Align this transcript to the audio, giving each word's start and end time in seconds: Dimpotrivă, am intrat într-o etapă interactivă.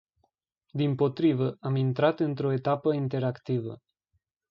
Dimpotrivă, 0.71 1.57
am 1.59 1.75
intrat 1.75 2.19
într-o 2.19 2.51
etapă 2.51 2.93
interactivă. 2.93 3.81